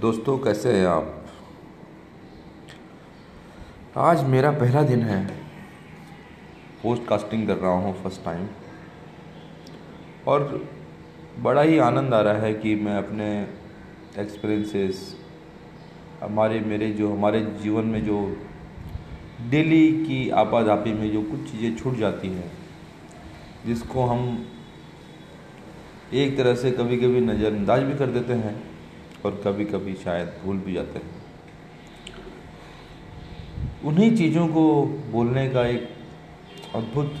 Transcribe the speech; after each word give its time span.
दोस्तों, 0.00 0.36
कैसे 0.38 0.72
हैं 0.72 0.86
आप? 0.86 1.26
आज 3.96 4.24
मेरा 4.24 4.50
पहला 4.50 4.82
दिन 4.82 5.02
है। 5.02 5.20
पोस्ट 6.82 7.06
कास्टिंग 7.08 7.46
कर 7.46 7.56
रहा 7.56 7.70
हूँ 7.70 7.92
फ़र्स्ट 8.02 8.24
टाइम 8.24 8.46
और 10.26 10.68
बड़ा 11.38 11.62
ही 11.62 11.78
आनंद 11.78 12.14
आ 12.14 12.20
रहा 12.20 12.42
है 12.42 12.52
कि 12.54 12.74
मैं 12.74 12.96
अपने 12.96 13.30
एक्सपीरियंसेस 14.18 15.16
हमारे, 16.22 16.60
मेरे 16.60 16.92
जो, 16.92 17.12
हमारे 17.12 17.40
जीवन 17.62 17.84
में 17.84 18.04
जो 18.04 18.20
डेली 19.50 19.90
की 20.04 20.30
आपाधापी 20.36 20.92
में 20.92 21.10
जो 21.12 21.22
कुछ 21.22 21.50
चीज़ें 21.50 21.76
छूट 21.76 21.96
जाती 21.96 22.28
हैं, 22.28 22.52
जिसको 23.66 24.04
हम 24.04 24.46
एक 26.14 26.36
तरह 26.36 26.54
से 26.54 26.70
कभी 26.70 26.96
कभी 26.96 27.20
नज़रअंदाज 27.22 27.82
भी 27.82 27.98
कर 27.98 28.06
देते 28.10 28.32
हैं। 28.32 28.75
और 29.26 29.40
कभी 29.44 29.64
कभी 29.64 29.94
शायद 29.94 30.32
भूल 30.44 30.56
भी 30.56 30.72
जाते 30.72 30.98
हैं। 30.98 31.14
उन्हीं 33.84 34.16
चीज़ों 34.16 34.46
को 34.48 34.82
बोलने 35.12 35.48
का 35.50 35.66
एक 35.66 35.88
अद्भुत 36.74 37.12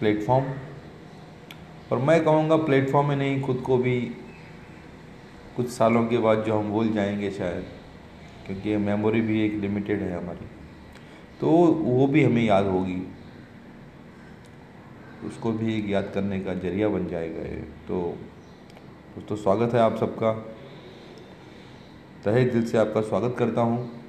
प्लेटफॉर्म, 0.00 0.44
और 1.92 1.98
मैं 1.98 2.22
कहूँगा 2.24 2.56
प्लेटफॉर्म 2.56 3.08
में 3.08 3.16
नहीं, 3.16 3.40
खुद 3.42 3.62
को 3.66 3.76
भी 3.76 4.00
कुछ 5.56 5.68
सालों 5.68 6.06
के 6.06 6.18
बाद 6.18 6.44
जो 6.44 6.58
हम 6.58 6.70
भूल 6.70 6.92
जाएँगे 6.92 7.30
शायद, 7.30 7.64
क्योंकि 8.46 8.76
मेमोरी 8.76 9.20
भी 9.20 9.40
एक 9.44 9.54
लिमिटेड 9.54 10.02
है 10.02 10.16
हमारी 10.16 10.46
तो 11.40 11.48
वो 11.48 12.06
भी 12.06 12.24
हमें 12.24 12.42
याद 12.44 12.66
होगी। 12.66 13.00
उसको 15.26 15.52
भी 15.52 15.78
एक 15.78 15.88
याद 15.90 16.10
करने 16.14 16.40
का 16.40 16.54
ज़रिया 16.54 16.88
बन 16.88 17.06
जाएगा 17.06 17.42
ये। 17.42 17.60
तो 17.88 18.00
दोस्तों 19.16 19.36
स्वागत 19.36 19.74
है 19.74 19.80
आप 19.80 19.96
सबका। 19.96 20.51
तहे 22.24 22.44
दिल 22.44 22.66
से 22.66 22.78
आपका 22.78 23.00
स्वागत 23.00 23.34
करता 23.38 23.60
हूँ। 23.60 24.02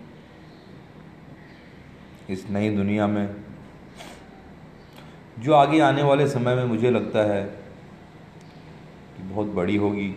इस 2.29 2.49
नई 2.49 2.69
दुनिया 2.69 3.07
में, 3.07 3.35
जो 5.39 5.53
आगे 5.53 5.79
आने 5.79 6.03
वाले 6.03 6.27
समय 6.27 6.55
में 6.55 6.65
मुझे 6.65 6.91
लगता 6.91 7.19
है 7.19 7.43
कि 9.17 9.23
बहुत 9.23 9.47
बड़ी 9.47 9.75
होगी। 9.75 10.15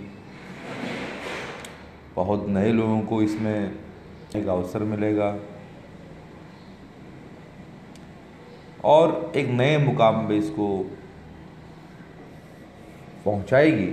बहुत 2.16 2.46
नए 2.48 2.72
लोगों 2.72 3.00
को 3.00 3.22
इसमें 3.22 3.74
एक 4.36 4.46
अवसर 4.46 4.82
मिलेगा। 4.82 5.38
और 8.84 9.32
एक 9.36 9.48
नए 9.48 9.78
मुकाम 9.78 10.28
पे 10.28 10.36
इसको 10.36 10.68
पहुंचाएगी। 13.24 13.86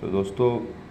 तो 0.00 0.08
दोस्तों 0.08 0.81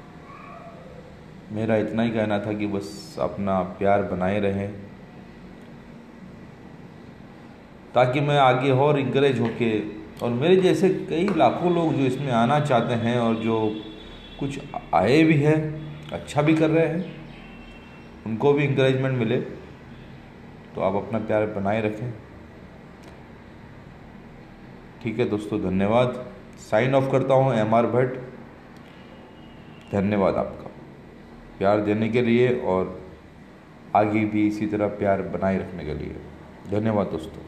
मेरा 1.52 1.76
इतना 1.78 2.04
ही 2.04 2.10
कहना 2.10 2.40
था 2.40 2.54
कि 2.54 2.68
बस 2.68 3.16
अपना 3.22 3.62
प्यार 3.80 4.04
बनाए 4.04 4.40
रहें, 4.40 4.72
ताकि 7.94 8.20
मैं 8.22 8.38
आगे 8.40 8.72
और 8.72 9.00
इंकरेज 9.00 9.40
होके, 9.40 9.80
और 10.20 10.30
मेरे 10.32 10.56
जैसे 10.58 10.90
कई 11.10 11.28
लाखों 11.38 11.74
लोग 11.76 11.94
जो 11.94 12.06
इसमें 12.06 12.32
आना 12.34 12.60
चाहते 12.62 12.94
हैं 12.96 13.18
और 13.20 13.36
जो 13.36 13.58
कुछ 14.40 14.60
आए 14.94 15.24
भी 15.24 15.38
हैं 15.38 15.58
अच्छा 16.14 16.42
भी 16.42 16.56
कर 16.56 16.70
रहे 16.70 16.88
हैं, 16.88 17.06
उनको 18.26 18.54
भी 18.54 18.64
इंकरेजमेंट 18.64 19.18
मिले 19.20 19.38
तो 20.76 20.82
आप 20.82 20.96
अपना 20.96 21.20
प्यार 21.20 21.46
बनाए 21.52 21.82
रखें। 21.82 22.12
ठीक 25.04 25.20
है 25.20 25.30
दोस्तों, 25.30 25.62
धन्यवाद। 25.62 26.26
साइन 26.62 26.96
ऑफ़ 26.96 27.12
करता 27.12 27.34
हूँ 27.34 27.54
एम 27.56 27.76
आर 27.76 27.86
भट्ट। 27.88 28.18
धन्यवाद 29.92 30.36
आपका। 30.38 30.71
प्यार 31.62 31.81
देने 31.81 32.09
के 32.09 32.22
लिए 32.22 32.59
और 32.59 33.02
आगे 33.95 34.26
भी 34.26 34.48
इसी 34.48 34.67
तरह 34.67 34.88
प्यार 34.88 35.22
बनाए 35.22 35.58
रखने 35.58 35.86
के 35.86 35.94
लिए। 35.94 36.16
धन्यवाद 36.72 37.08
दोस्तों। 37.08 37.41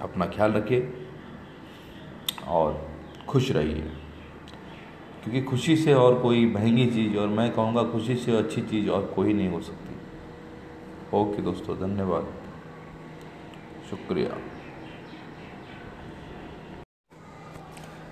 अपना 0.00 0.26
ख्याल 0.26 0.52
रखिए 0.52 0.92
और 2.46 2.88
खुश 3.28 3.50
रहिए। 3.50 3.92
क्योंकि 5.24 5.42
खुशी 5.42 5.76
से 5.76 5.94
और 5.94 6.18
कोई 6.18 6.46
महँगी 6.46 6.86
चीज़ 6.86 7.16
और 7.16 7.28
मैं 7.28 7.52
कहूँगा 7.52 7.82
खुशी 7.82 8.16
से 8.16 8.36
अच्छी 8.36 8.62
चीज़ 8.62 8.90
और 8.90 9.12
कोई 9.16 9.32
नहीं 9.32 9.48
हो 9.48 9.60
सकती। 9.60 9.96
ओके 11.16 11.42
दोस्तों, 11.42 11.76
धन्यवाद। 11.76 12.26
शुक्रिया। 13.90 14.38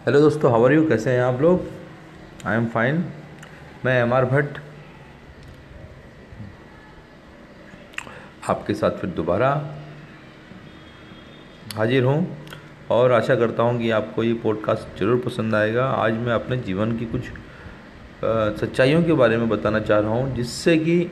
हेलो 0.07 0.21
दोस्तों 0.21 0.51
हावर 0.51 0.73
यू 0.73 0.89
कैसे 0.89 1.11
हैं 1.11 1.21
आप 1.21 1.41
लोग? 1.41 1.61
आई 2.47 2.57
एम 2.57 2.67
फाइन 2.67 3.05
मैं 3.87 4.01
एम 4.03 4.13
आर 4.15 4.25
भट्ट। 4.25 4.59
आपके 8.51 8.75
साथ 8.75 8.97
फिर 9.01 9.11
दोबारा 9.11 9.51
हाजिर 11.75 12.05
हूँ 12.05 12.17
और 12.91 13.13
आशा 13.13 13.35
करता 13.35 13.63
हूँ 13.63 13.79
कि 13.79 13.91
आपको 13.91 14.25
ये 14.25 14.33
पॉडकास्ट 14.43 14.99
ज़रूर 15.01 15.21
पसंद 15.21 15.55
आएगा। 15.55 15.85
आज 15.87 16.15
मैं 16.17 16.33
अपने 16.33 16.57
जीवन 16.59 16.97
की 16.99 17.07
कुछ 17.07 17.29
सच्चाइयों 18.61 19.03
के 19.05 19.13
बारे 19.13 19.37
में 19.37 19.49
बताना 19.49 19.81
चाह 19.81 19.99
रहा 19.99 20.11
हूँ, 20.11 20.35
जिससे 20.35 20.77
कि 20.79 21.11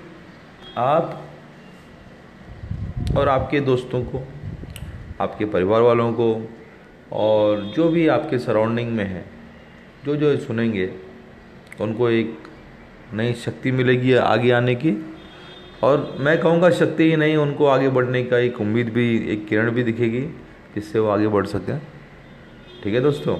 आप 0.79 1.21
और 3.17 3.29
आपके 3.29 3.61
दोस्तों 3.61 4.03
को, 4.05 4.23
आपके 5.21 5.45
परिवार 5.47 5.81
वालों 5.83 6.12
को 6.12 6.27
और 7.12 7.62
जो 7.77 7.89
भी 7.89 8.06
आपके 8.09 8.39
सराउंडिंग 8.39 8.91
में 8.93 9.05
है, 9.05 9.25
जो 10.05 10.17
जो 10.17 10.37
सुनेंगे, 10.39 10.91
उनको 11.81 12.11
एक 12.11 12.39
नई 13.15 13.33
शक्ति 13.33 13.73
मिलेगी 13.73 14.15
आगे 14.15 14.51
आने 14.51 14.75
की। 14.75 15.15
और 15.83 16.17
मैं 16.21 16.41
कहूँगा 16.41 16.71
शक्ति 16.71 17.11
ही 17.11 17.17
नहीं, 17.17 17.37
उनको 17.37 17.67
आगे 17.67 17.89
बढ़ने 17.89 18.25
का 18.25 18.39
एक 18.39 18.61
उम्मीद 18.61 18.89
भी, 18.89 19.33
एक 19.33 19.49
किरण 19.49 19.71
भी 19.71 19.83
दिखेगी, 19.83 20.21
जिससे 20.75 20.99
वो 20.99 21.09
आगे 21.09 21.29
बढ़ 21.29 21.47
सकें। 21.47 21.79
ठीक 22.85 22.95
है 22.95 23.01
दोस्तों? 23.01 23.37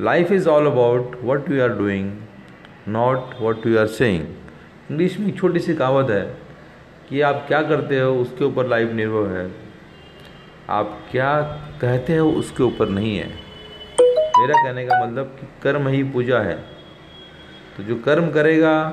Life 0.00 0.32
is 0.32 0.48
all 0.48 0.66
about 0.66 1.18
what 1.24 1.50
you 1.50 1.62
are 1.62 1.68
doing 1.68 2.16
not 2.88 3.18
what 3.40 3.66
you 3.66 3.78
are 3.78 3.86
saying 3.86 4.26
English 4.90 5.20
में 5.20 5.28
एक 5.28 5.36
छोटी 5.36 5.58
सी 5.58 5.74
कहावत 5.74 6.10
है 6.10 6.36
कि 7.08 7.20
आप 7.20 7.44
क्या 7.48 7.62
करते 7.62 8.00
हो, 8.00 8.14
उसके 8.14 8.44
ऊपर 8.44 8.66
लाइफ 8.66 8.92
निर्भर 8.92 9.36
है। 9.36 9.52
आप 10.70 11.04
क्या 11.10 11.42
कहते 11.80 12.16
हो, 12.16 12.30
उसके 12.30 12.62
ऊपर 12.62 12.88
नहीं 12.88 13.16
है। 13.16 13.28
मेरा 14.40 14.64
कहने 14.64 14.86
का 14.86 15.06
मतलब 15.06 15.24
कि 15.24 15.48
कर्म 15.62 15.88
ही 15.88 16.02
पूजा 16.02 16.38
है। 16.38 16.79
तो 17.76 17.82
जो 17.82 17.96
कर्म 17.96 18.30
करेगा, 18.30 18.92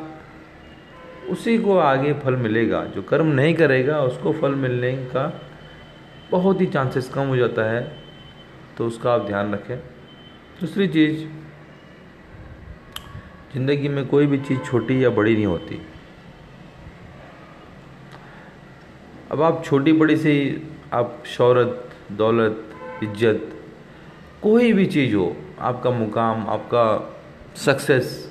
उसी 1.29 1.57
को 1.57 1.77
आगे 1.77 2.13
फल 2.13 2.35
मिलेगा। 2.35 2.83
जो 2.85 3.01
कर्म 3.01 3.27
नहीं 3.27 3.53
करेगा, 3.55 4.01
उसको 4.01 4.31
फल 4.33 4.55
मिलने 4.55 4.95
का 4.95 5.41
बहुत 6.31 6.61
ही 6.61 6.65
चांसेस 6.65 7.09
कम 7.09 7.27
हो 7.27 7.37
जाता 7.37 7.63
है। 7.71 7.81
तो 8.77 8.87
उसका 8.87 9.13
आप 9.13 9.25
ध्यान 9.25 9.53
रखें। 9.53 9.77
दूसरी 10.59 10.87
चीज़, 10.87 11.25
ज़िंदगी 13.53 13.87
में 13.87 14.05
कोई 14.07 14.25
भी 14.25 14.37
चीज़ 14.37 14.59
छोटी 14.59 15.03
या 15.03 15.09
बड़ी 15.09 15.33
नहीं 15.33 15.45
होती। 15.45 15.81
अब 19.31 19.41
आप 19.41 19.63
छोटी 19.65 19.93
बड़ी 19.93 20.17
सी 20.17 20.35
आप 20.93 21.23
शौहरत, 21.25 21.89
दौलत, 22.11 22.63
इज़्ज़त, 23.03 23.49
कोई 24.41 24.73
भी 24.73 24.85
चीज़ 24.85 25.15
हो, 25.15 25.35
आपका 25.59 25.89
मुकाम, 25.89 26.47
आपका 26.47 26.85
सक्सेस 27.55 28.26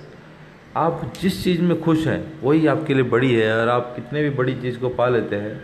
आप 0.77 1.13
जिस 1.21 1.43
चीज़ 1.45 1.61
में 1.63 1.81
खुश 1.81 2.07
हैं, 2.07 2.41
वही 2.43 2.67
आपके 2.67 2.95
लिए 2.95 3.03
बड़ी 3.05 3.33
है 3.35 3.53
और 3.59 3.69
आप 3.69 3.93
कितने 3.97 4.23
भी 4.23 4.31
बड़ी 4.31 4.55
चीज़ 4.55 4.79
को 4.79 4.89
पा 4.89 5.09
लेते 5.09 5.37
हैं 5.37 5.61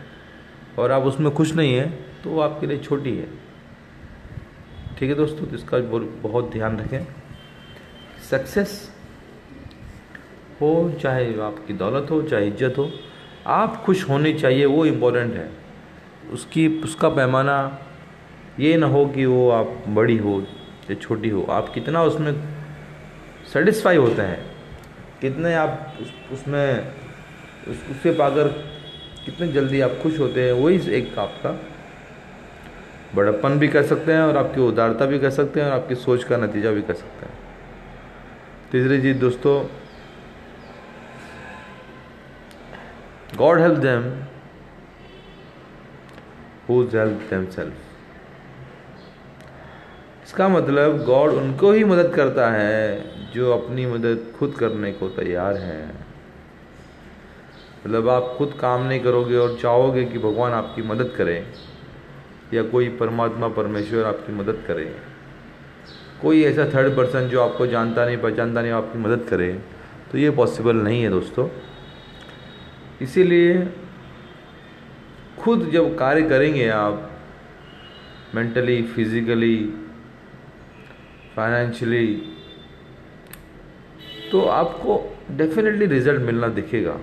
और 0.78 0.92
आप 0.92 1.02
उसमें 1.02 1.30
खुश 1.34 1.52
नहीं 1.54 1.74
हैं 1.74 2.22
तो 2.22 2.30
वो 2.30 2.40
आपके 2.40 2.66
लिए 2.66 2.78
छोटी 2.78 3.10
है। 3.16 3.26
ठीक 4.98 5.10
है 5.10 5.14
दोस्तों 5.14 5.46
तो 5.46 5.56
इसका 5.56 5.78
बहुत 6.22 6.50
ध्यान 6.52 6.78
रखें। 6.78 7.06
सक्सेस 8.30 8.91
हो, 10.60 10.92
चाहे 11.03 11.41
आपकी 11.41 11.72
दौलत 11.74 12.10
हो, 12.10 12.22
चाहे 12.22 12.47
इज़्ज़त 12.47 12.78
हो, 12.78 12.91
आप 13.47 13.82
खुश 13.84 14.08
होनी 14.08 14.32
चाहिए, 14.34 14.65
वो 14.65 14.84
इम्पोर्टेंट 14.86 15.34
है। 15.34 15.48
उसकी, 16.32 16.66
उसका 16.80 17.08
पैमाना 17.08 17.56
ये 18.60 18.76
ना 18.76 18.86
हो 18.86 19.04
कि 19.06 19.24
वो 19.26 19.50
आप 19.50 19.84
बड़ी 19.88 20.16
हो 20.16 20.41
या 20.91 20.94
छोटी 20.94 21.28
हो। 21.28 21.42
आप 21.50 21.72
कितना 21.74 22.03
उसमें 22.03 22.32
सेटिस्फाई 23.53 23.97
होते 23.97 24.22
हैं 24.22 24.52
कितने 25.22 25.54
आप 25.54 25.98
उस, 26.01 26.13
उसमें 26.33 26.95
उस, 27.69 27.77
उससे 27.91 28.13
पाकर 28.13 28.48
कितने 29.24 29.48
जल्दी 29.48 29.80
आप 29.80 29.91
खुश 30.03 30.19
होते 30.19 30.47
हैं 30.47 30.53
वही 30.53 30.91
एक 30.91 31.19
आपका 31.19 31.51
बड़प्पन 33.15 33.59
भी 33.59 33.69
कह 33.69 33.83
सकते 33.83 34.13
हैं 34.13 34.22
और 34.22 34.36
आपकी 34.36 34.60
उदारता 34.60 35.07
भी 35.07 35.19
कह 35.19 35.30
सकते 35.30 35.60
हैं 35.60 35.66
और 35.66 35.72
आपकी 35.72 35.95
सोच 35.95 36.24
का 36.24 36.36
नतीजा 36.36 36.71
भी 36.71 36.83
कह 36.83 36.92
सकते 36.92 37.27
हैं। 37.27 37.39
तीसरी 38.72 39.01
चीज़ 39.03 39.19
दोस्तों 39.19 39.54
God 43.39 43.60
help 43.60 43.78
them 43.78 44.10
whose 46.68 46.97
help 46.97 47.27
them 47.30 47.47
self 47.47 47.75
इसका 50.27 50.48
मतलब 50.48 51.03
गॉड 51.04 51.30
उनको 51.30 51.72
ही 51.72 51.84
मदद 51.84 52.15
करता 52.15 52.51
है 52.51 53.11
जो 53.34 53.52
अपनी 53.52 53.86
मदद 53.86 54.32
खुद 54.38 54.54
करने 54.54 54.92
को 54.92 55.08
तैयार 55.10 55.56
हैं। 55.56 56.06
मतलब 57.86 58.08
आप 58.08 58.34
खुद 58.38 58.54
काम 58.60 58.82
नहीं 58.82 59.00
करोगे 59.00 59.36
और 59.36 59.56
चाहोगे 59.62 60.04
कि 60.04 60.18
भगवान 60.18 60.52
आपकी 60.52 60.82
मदद 60.82 61.12
करे, 61.16 61.44
या 62.54 62.62
कोई 62.62 62.88
परमात्मा 62.96 63.48
परमेश्वर 63.50 64.04
आपकी 64.04 64.32
मदद 64.32 64.62
करे। 64.66 64.84
कोई 66.22 66.42
ऐसा 66.44 66.64
थर्ड 66.64 66.96
पर्सन 66.96 67.28
जो 67.28 67.40
आपको 67.42 67.66
जानता 67.66 68.04
नहीं, 68.06 68.16
पहचानता 68.16 68.62
नहीं, 68.62 68.72
आपकी 68.72 68.98
मदद 68.98 69.26
करे 69.28 69.52
तो 70.12 70.18
ये 70.18 70.30
पॉसिबल 70.30 70.76
नहीं 70.76 71.02
है 71.02 71.10
दोस्तों। 71.10 71.48
इसीलिए 73.02 73.68
खुद 75.38 75.70
जब 75.72 75.96
कार्य 75.98 76.22
करेंगे 76.22 76.68
आप 76.68 77.08
मेंटली 78.34 78.82
फिजिकली 78.84 79.56
फाइनेंशियली 81.36 82.06
तो 84.32 84.40
आपको 84.42 85.00
डेफिनेटली 85.30 85.86
रिज़ल्ट 85.86 86.20
मिलना 86.22 86.48
दिखेगा। 86.50 86.98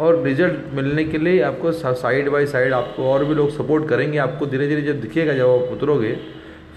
और 0.00 0.22
रिज़ल्ट 0.22 0.74
मिलने 0.74 1.04
के 1.04 1.18
लिए 1.18 1.40
आपको 1.42 1.72
साइड 1.72 2.28
बाय 2.28 2.46
साइड 2.46 2.72
आपको 2.72 3.10
और 3.12 3.24
भी 3.24 3.34
लोग 3.34 3.50
सपोर्ट 3.50 3.88
करेंगे। 3.88 4.18
आपको 4.18 4.46
धीरे 4.46 4.68
धीरे 4.68 4.82
जब 4.82 5.00
दिखेगा 5.00 5.34
जब 5.34 5.48
आप 5.48 5.72
उतरोगे 5.72 6.14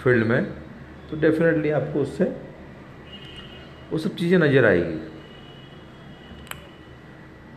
फ़ील्ड 0.04 0.26
में 0.28 0.44
तो 1.10 1.20
डेफिनेटली 1.20 1.70
आपको 1.72 2.02
उससे, 2.02 2.24
वो 3.92 3.98
सब 3.98 4.16
चीज़ें 4.16 4.38
नज़र 4.40 4.66
आएगी। 4.66 5.00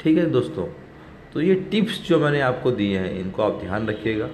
ठीक 0.00 0.18
है 0.18 0.26
दोस्तों 0.30 0.66
तो 1.32 1.40
ये 1.40 1.54
टिप्स 1.70 2.00
जो 2.08 2.18
मैंने 2.18 2.40
आपको 2.40 2.70
दिए 2.72 2.98
हैं, 2.98 3.18
इनको 3.20 3.42
आप 3.42 3.60
ध्यान 3.60 3.88
रखिएगा। 3.88 4.28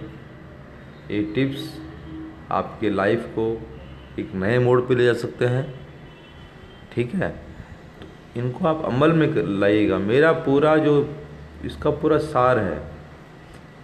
ये 1.11 1.23
टिप्स 1.35 1.71
आपके 2.53 2.91
लाइफ 2.91 3.27
को 3.35 3.47
एक 4.19 4.35
नए 4.35 4.59
मोड़ 4.59 4.81
पे 4.81 4.95
ले 4.95 5.05
जा 5.05 5.13
सकते 5.15 5.47
हैं। 5.47 5.65
ठीक 6.93 7.15
है? 7.15 7.29
तो 8.01 8.41
इनको 8.41 8.67
आप 8.67 8.85
अमल 8.85 9.13
में 9.13 9.29
लाइएगा। 9.61 9.99
मेरा 9.99 10.33
पूरा 10.33 10.77
जो, 10.77 10.95
इसका 11.65 11.91
पूरा 11.91 12.19
सार 12.19 12.59
है। 12.59 12.81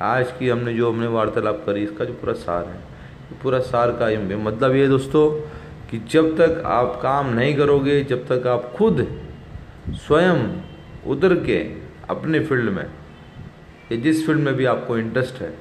आज 0.03 0.33
की 0.39 0.49
हमने 0.49 0.75
जो 0.75 0.91
हमने 0.93 1.07
वार्तालाप 1.07 1.63
करी, 1.67 1.83
इसका 1.85 2.05
जो 2.05 2.13
पूरा 2.13 2.33
सार 2.33 2.67
है। 2.67 2.81
पूरा 3.43 3.59
सार 3.61 3.91
का 3.93 4.09
मतलब 4.39 4.75
ये 4.75 4.87
दोस्तों, 4.89 5.31
कि 5.91 5.99
जब 6.11 6.37
तक 6.37 6.63
आप 6.67 6.99
काम 7.03 7.29
नहीं 7.29 7.55
करोगे, 7.57 8.01
जब 8.05 8.27
तक 8.27 8.47
आप 8.47 8.73
खुद 8.77 9.07
स्वयं 9.91 10.39
उतर 11.07 11.35
के 11.45 11.59
अपने 12.11 12.41
फ़ील्ड 12.41 12.71
में, 12.71 12.87
या 13.93 13.99
जिस 13.99 14.25
फ़ील्ड 14.27 14.41
में 14.41 14.55
भी 14.55 14.65
आपको 14.65 14.99
इंटरेस्ट 14.99 15.41
है, 15.43 15.53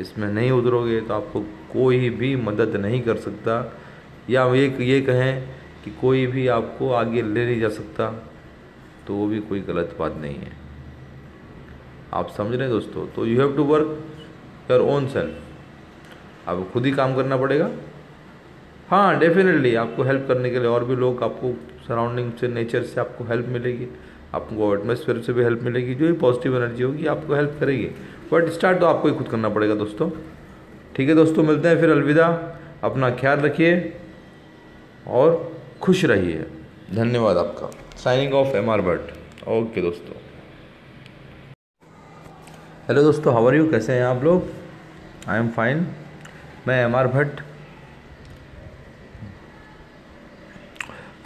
इसमें 0.00 0.28
नहीं 0.28 0.50
उतरोगे 0.50 1.00
तो 1.00 1.14
आपको 1.14 1.40
कोई 1.72 2.10
भी 2.10 2.34
मदद 2.36 2.76
नहीं 2.76 3.00
कर 3.02 3.16
सकता। 3.16 3.54
या 4.30 4.44
ये 4.54 4.66
ये 4.80 5.00
कहें 5.00 5.48
कि 5.86 5.92
कोई 6.00 6.26
भी 6.26 6.46
आपको 6.48 6.90
आगे 6.92 7.22
ले 7.22 7.44
नहीं 7.46 7.60
जा 7.60 7.68
सकता 7.70 8.10
तो 9.06 9.14
वो 9.14 9.26
भी 9.26 9.40
कोई 9.40 9.60
गलत 9.60 9.94
बात 9.98 10.16
नहीं 10.16 10.36
है। 10.36 10.52
आप 12.12 12.30
समझ 12.30 12.52
रहे 12.52 12.60
हैं 12.60 12.70
दोस्तों? 12.70 13.06
तो 13.06 13.26
you 13.26 13.40
have 13.40 13.56
to 13.56 13.64
work 13.64 14.70
your 14.70 14.80
own 14.80 15.06
self 15.08 16.48
आपको 16.48 16.64
खुद 16.64 16.86
ही 16.86 16.92
काम 16.92 17.14
करना 17.16 17.36
पड़ेगा। 17.36 17.70
हाँ 18.88 19.18
डेफिनेटली 19.18 19.74
आपको 19.74 20.02
हेल्प 20.02 20.24
करने 20.28 20.50
के 20.50 20.58
लिए 20.58 20.68
और 20.68 20.84
भी 20.84 20.96
लोग 20.96 21.22
आपको 21.22 21.54
सराउंडिंग 21.86 22.32
से 22.32 22.48
नेचर 22.48 22.82
से 22.82 23.00
आपको 23.00 23.24
हेल्प 23.24 23.46
मिलेगी। 23.48 23.88
आपको 24.34 24.74
एटमोसफेयर 24.74 25.20
से 25.22 25.32
भी 25.32 25.42
हेल्प 25.42 25.62
मिलेगी, 25.62 25.94
जो 25.94 26.06
भी 26.06 26.12
पॉजिटिव 26.12 26.56
एनर्जी 26.56 26.82
होगी, 26.82 27.06
आपको 27.06 27.34
हेल्प 27.34 27.56
करेगी। 27.60 27.90
बट 28.32 28.48
स्टार्ट 28.50 28.80
तो 28.80 28.86
आपको 28.86 29.08
ही 29.08 29.14
खुद 29.14 29.28
करना 29.28 29.48
पड़ेगा 29.48 29.74
दोस्तों। 29.74 30.10
ठीक 30.96 31.08
है 31.08 31.14
दोस्तों, 31.14 31.42
मिलते 31.42 31.68
हैं 31.68 31.80
फिर 31.80 31.90
अलविदा। 31.90 32.26
अपना 32.84 33.10
ख्याल 33.10 33.38
रखिए 33.40 33.92
और 35.06 35.55
खुश 35.82 36.04
रहिए। 36.04 36.46
धन्यवाद 36.94 37.36
आपका। 37.36 37.68
Signing 37.96 38.34
off 38.34 38.56
M 38.56 38.70
R 38.70 38.80
Bhatt 38.80 39.46
okay 39.48 39.80
दोस्तों। 39.82 40.14
हेलो 42.88 43.02
दोस्तों 43.02 43.34
हावर 43.34 43.54
यू 43.54 43.70
कैसे 43.70 43.92
हैं 43.92 44.02
आप 44.04 44.22
लोग? 44.24 44.48
आई 45.28 45.38
एम 45.38 45.48
फाइन 45.48 45.86
मैं 46.68 46.82
एम 46.84 46.96
आर 46.96 47.06
भट्ट 47.08 47.40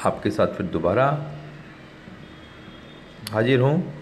आपके 0.07 0.31
साथ 0.31 0.55
फिर 0.57 0.67
दोबारा 0.67 1.07
हाजिर 3.33 3.61
हूँ 3.61 3.93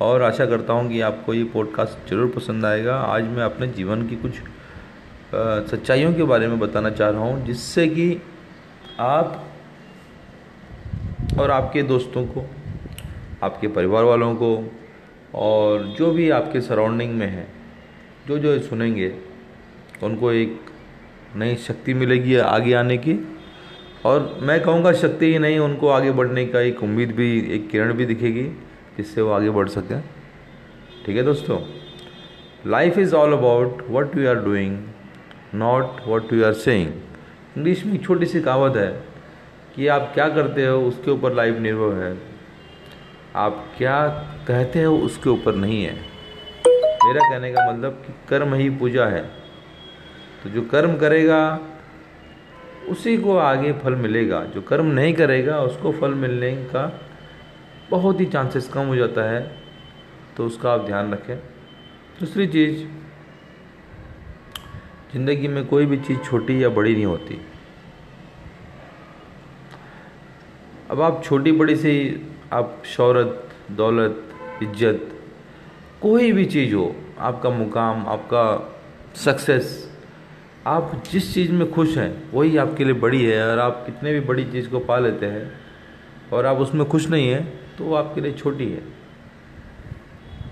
और 0.00 0.22
आशा 0.22 0.46
करता 0.46 0.72
हूँ 0.72 0.88
कि 0.88 1.00
आपको 1.00 1.34
ये 1.34 1.44
पॉडकास्ट 1.44 2.10
ज़रूर 2.10 2.32
पसंद 2.36 2.64
आएगा। 2.66 2.96
आज 2.96 3.24
मैं 3.26 3.42
अपने 3.44 3.66
जीवन 3.70 4.06
की 4.08 4.16
कुछ 4.16 4.40
सच्चाइयों 5.70 6.12
के 6.14 6.22
बारे 6.24 6.48
में 6.48 6.58
बताना 6.58 6.90
चाह 6.90 7.10
रहा 7.10 7.22
हूँ 7.22 7.44
जिससे 7.46 7.88
कि 7.88 8.06
आप 9.00 9.44
और 11.38 11.50
आपके 11.50 11.82
दोस्तों 11.82 12.26
को, 12.26 12.50
आपके 13.42 13.68
परिवार 13.68 14.04
वालों 14.04 14.34
को, 14.34 14.72
और 15.34 15.82
जो 15.82 16.10
भी 16.10 16.30
आपके 16.30 16.60
सराउंडिंग 16.60 17.14
में 17.14 17.26
है, 17.26 17.46
जो 18.26 18.38
जो 18.38 18.58
सुनेंगे, 18.58 19.14
उनको 20.02 20.32
एक 20.32 20.60
नई 21.36 21.56
शक्ति 21.56 21.94
मिलेगी 21.94 22.36
आगे 22.36 22.74
आने 22.74 22.96
की। 22.96 23.28
और 24.04 24.38
मैं 24.42 24.60
कहूँगा 24.60 24.92
शक्ति 24.92 25.26
ही 25.26 25.38
नहीं, 25.38 25.58
उनको 25.58 25.88
आगे 25.88 26.10
बढ़ने 26.10 26.46
का 26.46 26.60
एक 26.60 26.82
उम्मीद 26.82 27.12
भी, 27.12 27.40
एक 27.40 27.70
किरण 27.70 27.92
भी 27.92 28.06
दिखेगी, 28.06 28.44
जिससे 28.96 29.22
वो 29.22 29.30
आगे 29.30 29.50
बढ़ 29.50 29.68
सकें। 29.68 30.00
ठीक 31.06 31.16
है 31.16 31.22
दोस्तों? 31.22 31.58
Life 32.66 32.98
is 32.98 33.14
all 33.14 33.32
about 33.32 33.82
what 33.90 34.16
you 34.16 34.28
are 34.28 34.34
doing 34.34 34.84
not 35.54 35.84
what 36.08 36.32
you 36.32 36.44
are 36.44 36.52
saying 36.52 36.92
English 37.56 37.86
में 37.86 37.94
एक 37.94 38.04
छोटी 38.04 38.26
सी 38.26 38.40
कहावत 38.40 38.76
है 38.76 39.13
कि 39.76 39.86
आप 39.86 40.10
क्या 40.14 40.28
करते 40.28 40.66
हो, 40.66 40.80
उसके 40.80 41.10
ऊपर 41.10 41.32
लाइफ 41.32 41.58
निर्भर 41.58 41.94
है। 41.94 42.18
आप 43.36 43.72
क्या 43.78 44.08
कहते 44.48 44.82
हो, 44.82 44.96
उसके 44.96 45.30
ऊपर 45.30 45.54
नहीं 45.54 45.84
है। 45.84 45.94
मेरा 47.06 47.30
कहने 47.30 47.52
का 47.52 47.72
मतलब 47.72 47.92
कि 47.92 48.14
कर्म 48.28 48.54
ही 48.54 48.70
पूजा 48.70 49.06
है। 49.06 49.22
तो 50.42 50.50
जो 50.50 50.62
कर्म 50.62 50.96
करेगा, 50.96 51.60
उसी 52.88 53.16
को 53.16 53.36
आगे 53.36 53.72
फल 53.72 53.94
मिलेगा। 53.94 54.44
जो 54.44 54.62
कर्म 54.62 54.86
नहीं 54.86 55.14
करेगा, 55.14 55.60
उसको 55.60 55.92
फल 55.92 56.14
मिलने 56.14 56.56
का 56.56 57.00
बहुत 57.90 58.20
ही 58.20 58.26
चांसेस 58.26 58.68
कम 58.68 58.80
हो 58.80 58.96
जाता 58.96 59.30
है। 59.30 59.56
तो 60.36 60.46
उसका 60.46 60.72
आप 60.72 60.80
ध्यान 60.80 61.12
रखें। 61.12 61.36
दूसरी 62.20 62.46
चीज़, 62.46 62.84
ज़िंदगी 65.12 65.48
में 65.48 65.66
कोई 65.66 65.86
भी 65.86 65.96
चीज़ 65.96 66.18
छोटी 66.18 66.64
या 66.64 66.68
बड़ी 66.68 66.94
नहीं 66.94 67.06
होती। 67.06 67.40
अब 70.94 71.00
आप 71.02 71.22
छोटी 71.24 71.52
बड़ी 71.52 71.74
सी, 71.76 71.92
आप 72.52 72.82
शौहरत, 72.86 73.48
दौलत, 73.70 74.18
इज़्ज़त, 74.62 75.08
कोई 76.02 76.30
भी 76.32 76.44
चीज़ 76.46 76.74
हो, 76.74 76.94
आपका 77.18 77.50
मुकाम, 77.50 78.04
आपका 78.08 78.44
सक्सेस, 79.16 79.72
आप 80.66 81.02
जिस 81.10 81.32
चीज़ 81.34 81.52
में 81.52 81.70
खुश 81.72 81.96
हैं, 81.98 82.30
वही 82.32 82.56
आपके 82.56 82.84
लिए 82.84 82.94
बड़ी 82.94 83.24
है। 83.24 83.42
और 83.48 83.58
आप 83.58 83.82
कितने 83.86 84.12
भी 84.12 84.20
बड़ी 84.20 84.44
चीज़ 84.52 84.68
को 84.70 84.78
पा 84.80 84.98
लेते 84.98 85.26
हैं 85.26 85.52
और 86.32 86.46
आप 86.46 86.58
उसमें 86.58 86.86
खुश 86.88 87.08
नहीं 87.10 87.28
हैं 87.28 87.76
तो 87.76 87.84
वो 87.84 87.94
आपके 87.96 88.20
लिए 88.20 88.32
छोटी 88.34 88.68
है। 88.68 88.82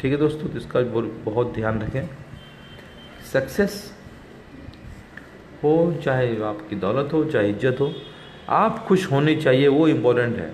ठीक 0.00 0.12
है 0.12 0.18
दोस्तों 0.18 0.48
तो 0.48 0.58
इसका 0.58 0.80
बहुत 1.24 1.54
ध्यान 1.54 1.80
रखें। 1.80 2.08
सक्सेस 3.32 3.92
हो, 5.64 6.00
चाहे 6.04 6.40
आपकी 6.44 6.76
दौलत 6.76 7.12
हो, 7.12 7.24
चाहे 7.24 7.50
इज़्ज़त 7.50 7.80
हो 7.80 7.94
आप 8.52 8.78
खुश 8.78 9.10
होनी 9.12 9.34
चाहिए 9.36 9.68
वो 9.68 9.88
इम्पोर्टेंट 9.88 10.36
है। 10.38 10.50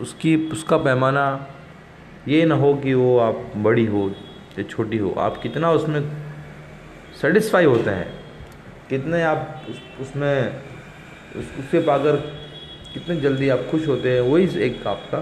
उसकी 0.00 0.36
उसका 0.50 0.76
पैमाना 0.76 1.24
ये 2.28 2.44
ना 2.46 2.54
हो 2.54 2.74
कि 2.74 2.94
वो 2.94 3.18
आप 3.18 3.52
बड़ी 3.56 3.86
हो 3.86 4.08
या 4.58 4.62
छोटी 4.62 4.98
हो। 4.98 5.10
आप 5.18 5.40
कितना 5.42 5.70
उसमें 5.72 6.00
सेटिस्फाई 7.20 7.64
होते 7.64 7.90
हैं 7.90 8.12
कितने 8.88 9.22
आप 9.22 9.66
उस, 9.70 9.80
उसमें 10.00 10.62
उस, 11.36 11.44
उससे 11.58 11.80
पाकर 11.80 12.16
कितने 12.94 13.16
जल्दी 13.16 13.48
आप 13.48 13.66
खुश 13.70 13.88
होते 13.88 14.14
हैं 14.14 14.20
वही 14.20 14.48
एक 14.60 14.86
आपका 14.86 15.18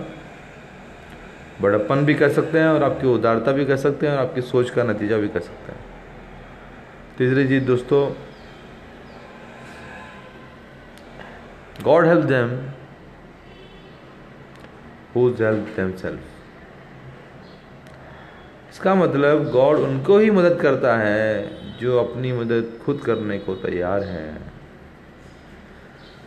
बड़प्पन 1.62 2.04
भी 2.04 2.14
कर 2.14 2.32
सकते 2.32 2.58
हैं 2.58 2.68
और 2.68 2.82
आपकी 2.82 3.06
उदारता 3.06 3.52
भी 3.52 3.64
कर 3.64 3.76
सकते 3.76 4.06
हैं 4.06 4.14
और 4.14 4.20
आपकी 4.20 4.40
सोच 4.40 4.70
का 4.70 4.82
नतीजा 4.82 5.16
भी 5.16 5.28
कर 5.28 5.40
सकते 5.40 5.72
हैं। 5.72 5.84
तीसरी 7.18 7.48
चीज़ 7.48 7.64
दोस्तों 7.64 8.00
help 11.84 12.24
them 12.24 12.50
whose 15.14 15.42
help 15.42 15.66
them 15.76 15.90
self 15.96 16.20
इसका 18.70 18.94
मतलब 18.94 19.50
गॉड 19.50 19.78
उनको 19.78 20.18
ही 20.18 20.30
मदद 20.30 20.58
करता 20.60 20.96
है 20.98 21.78
जो 21.80 21.98
अपनी 21.98 22.32
मदद 22.32 22.72
खुद 22.84 23.00
करने 23.00 23.38
को 23.38 23.54
तैयार 23.54 24.02
है। 24.02 24.30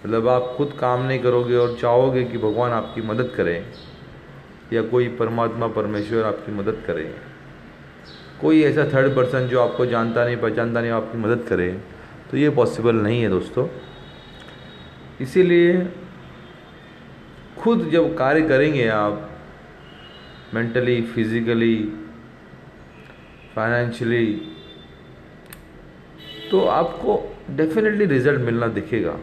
मतलब 0.05 0.27
आप 0.27 0.53
खुद 0.57 0.73
काम 0.79 1.05
नहीं 1.05 1.19
करोगे 1.19 1.55
और 1.55 1.75
चाहोगे 1.81 2.23
कि 2.23 2.37
भगवान 2.37 2.71
आपकी 2.71 3.01
मदद 3.01 3.31
करें 3.37 3.65
या 4.73 4.81
कोई 4.81 5.07
परमात्मा 5.17 5.67
परमेश्वर 5.67 6.23
आपकी 6.23 6.51
मदद 6.51 6.83
करे। 6.87 7.13
कोई 8.41 8.63
ऐसा 8.63 8.85
थर्ड 8.85 9.15
पर्सन 9.15 9.47
जो 9.47 9.59
आपको 9.61 9.85
जानता 9.85 10.25
नहीं, 10.25 10.37
पहचानता 10.37 10.81
नहीं, 10.81 10.91
आपकी 10.91 11.17
मदद 11.17 11.45
करे 11.49 11.71
तो 12.31 12.37
ये 12.37 12.49
पॉसिबल 12.49 12.95
नहीं 12.95 13.21
है 13.21 13.29
दोस्तों। 13.29 13.67
इसीलिए 15.21 15.87
खुद 17.59 17.89
जब 17.91 18.15
कार्य 18.17 18.41
करेंगे 18.47 18.87
आप 18.89 19.25
मेंटली 20.53 21.01
फिजिकली 21.05 21.75
फाइनेंशियली 23.55 24.25
तो 26.51 26.61
आपको 26.67 27.17
डेफिनेटली 27.51 28.05
रिज़ल्ट 28.05 28.41
मिलना 28.41 28.67
दिखेगा। 28.69 29.17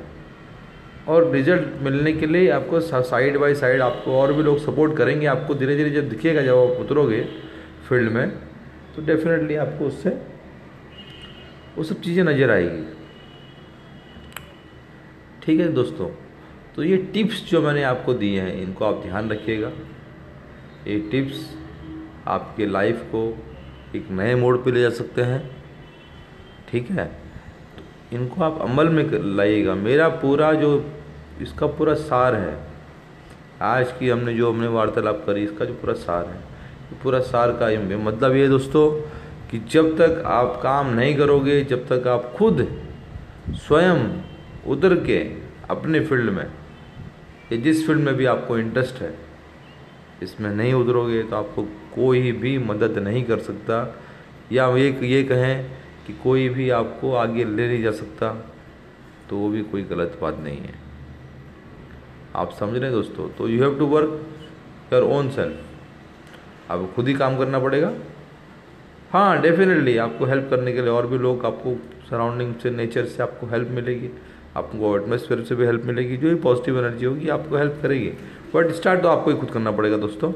और 1.08 1.30
रिज़ल्ट 1.32 1.82
मिलने 1.82 2.12
के 2.12 2.26
लिए 2.26 2.50
आपको 2.50 2.80
साइड 2.80 3.36
बाय 3.38 3.54
साइड 3.54 3.80
आपको 3.82 4.18
और 4.20 4.32
भी 4.32 4.42
लोग 4.42 4.58
सपोर्ट 4.58 4.96
करेंगे। 4.96 5.26
आपको 5.26 5.54
धीरे 5.54 5.76
धीरे 5.76 5.90
जब 5.90 6.08
दिखेगा 6.08 6.42
जब 6.42 6.58
आप 6.58 6.80
उतरोगे 6.80 7.22
फ़ील्ड 7.88 8.12
में 8.12 8.28
तो 8.96 9.06
डेफिनेटली 9.06 9.54
आपको 9.56 9.86
उससे, 9.86 10.10
वो 11.76 11.84
सब 11.84 12.00
चीज़ें 12.00 12.22
नज़र 12.24 12.50
आएगी। 12.50 12.95
ठीक 15.46 15.60
है 15.60 15.68
दोस्तों? 15.68 16.08
तो 16.76 16.84
ये 16.84 16.96
टिप्स 16.96 17.50
जो 17.50 17.62
मैंने 17.62 17.82
आपको 17.82 18.14
दिए 18.14 18.40
हैं, 18.40 18.62
इनको 18.62 18.84
आप 18.84 19.02
ध्यान 19.02 19.30
रखिएगा। 19.30 19.68
ये 20.86 20.98
टिप्स 21.10 21.54
आपके 22.26 22.66
लाइफ 22.66 23.02
को 23.02 23.38
एक 23.96 24.10
नए 24.10 24.34
मोड़ 24.34 24.56
पे 24.56 24.72
ले 24.72 24.80
जा 24.80 24.90
सकते 24.90 25.22
हैं। 25.22 25.56
ठीक 26.70 26.90
है? 26.90 27.06
तो 27.76 28.16
इनको 28.16 28.42
आप 28.44 28.58
अमल 28.60 28.88
में 28.88 29.10
लाइएगा। 29.12 29.74
मेरा 29.74 30.08
पूरा 30.08 30.52
जो, 30.52 30.90
इसका 31.42 31.66
पूरा 31.66 31.94
सार 31.94 32.34
है, 32.34 32.58
आज 33.62 33.92
की 33.92 34.08
हमने 34.08 34.34
जो 34.34 34.52
हमने 34.52 34.66
वार्तालाप 34.66 35.24
करी, 35.26 35.44
इसका 35.44 35.64
जो 35.64 35.74
पूरा 35.74 35.94
सार 35.94 36.26
है 36.26 36.56
पूरा 37.02 37.20
सार 37.20 37.50
का 37.62 37.96
मतलब 37.98 38.34
ये 38.34 38.48
दोस्तों 38.48 38.90
कि 39.50 39.58
जब 39.58 39.96
तक 39.98 40.22
आप 40.26 40.60
काम 40.62 40.86
नहीं 40.86 41.14
करोगे, 41.14 41.64
जब 41.64 41.86
तक 41.88 42.06
आप 42.06 42.32
खुद 42.36 42.82
स्वयं 43.50 44.26
उतर 44.66 44.94
के 45.04 45.18
अपने 45.70 46.00
फ़ील्ड 46.00 46.30
में, 46.30 46.46
या 47.52 47.58
जिस 47.58 47.86
फ़ील्ड 47.86 48.00
में 48.00 48.14
भी 48.14 48.26
आपको 48.26 48.58
इंटरेस्ट 48.58 49.00
है, 49.02 49.14
इसमें 50.22 50.50
नहीं 50.52 50.72
उतरोगे 50.74 51.22
तो 51.22 51.36
आपको 51.36 51.62
कोई 51.94 52.32
भी 52.34 52.56
मदद 52.60 52.98
नहीं 52.98 53.24
कर 53.24 53.38
सकता। 53.40 53.76
या 54.52 54.66
एक 54.78 55.02
ये 55.02 55.22
कहें 55.24 55.70
कि 56.06 56.12
कोई 56.22 56.48
भी 56.48 56.68
आपको 56.72 57.14
आगे 57.16 57.44
ले 57.44 57.68
नहीं 57.68 57.82
जा 57.82 57.90
सकता 57.92 58.32
तो 59.30 59.36
वो 59.36 59.48
भी 59.48 59.62
कोई 59.62 59.82
गलत 59.84 60.18
बात 60.22 60.38
नहीं 60.38 60.58
है। 60.58 60.74
आप 62.34 62.52
समझ 62.52 62.74
रहे 62.74 62.82
हैं 62.82 62.92
दोस्तों? 62.92 63.28
तो 63.28 63.48
you 63.48 63.62
have 63.62 63.78
to 63.78 63.86
work 63.86 64.92
your 64.92 65.02
own 65.04 65.30
self 65.30 66.70
आपको 66.70 66.86
खुद 66.86 67.08
ही 67.08 67.14
काम 67.14 67.38
करना 67.38 67.58
पड़ेगा। 67.58 67.92
हाँ 69.10 69.40
डेफिनेटली 69.42 69.96
आपको 69.98 70.24
हेल्प 70.24 70.46
करने 70.50 70.72
के 70.72 70.80
लिए 70.80 70.90
और 70.90 71.06
भी 71.06 71.18
लोग 71.18 71.44
आपको 71.46 71.74
सराउंडिंग 72.10 72.54
से 72.54 72.70
नेचर 72.70 73.04
से 73.06 73.22
आपको 73.22 73.46
हेल्प 73.46 73.68
मिलेगी। 73.70 74.10
आपको 74.56 74.96
एटमोसफेयर 74.96 75.42
से 75.42 75.54
भी 75.54 75.66
हेल्प 75.66 75.84
मिलेगी, 75.84 76.16
जो 76.16 76.28
भी 76.28 76.34
पॉजिटिव 76.34 76.78
एनर्जी 76.78 77.06
होगी, 77.06 77.28
आपको 77.28 77.56
हेल्प 77.56 77.78
करेगी। 77.82 78.12
बट 78.54 78.72
स्टार्ट 78.72 79.02
तो 79.02 79.08
आपको 79.08 79.30
ही 79.30 79.36
खुद 79.36 79.50
करना 79.50 79.70
पड़ेगा 79.70 79.96
दोस्तों। 79.96 80.32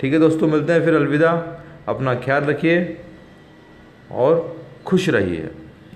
ठीक 0.00 0.12
है 0.12 0.18
दोस्तों, 0.18 0.48
मिलते 0.48 0.72
हैं 0.72 0.84
फिर, 0.84 0.94
अलविदा। 0.94 1.30
अपना 1.88 2.14
ख्याल 2.14 2.44
रखिए 2.44 3.00
और 4.12 4.62
खुश 4.86 5.08
रहिए। 5.08 5.48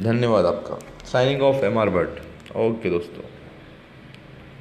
धन्यवाद 0.03 0.45
आपका। 0.45 0.79
Signing 1.05 1.43
off 1.43 1.65
M 1.65 1.79
R 1.79 1.91
Bhatt 1.91 2.57
okay 2.57 2.91
दोस्तों। 2.91 3.32